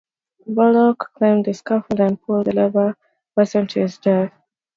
Bullock 0.47 1.11
climbed 1.15 1.45
the 1.45 1.53
scaffold 1.53 1.99
and 1.99 2.19
pulled 2.19 2.47
the 2.47 2.55
lever, 2.55 2.95
sending 2.97 2.97
Watson 3.37 3.67
to 3.67 3.81
his 3.81 3.97
death. 3.99 4.33